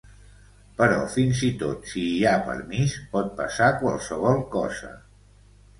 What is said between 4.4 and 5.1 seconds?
cosa.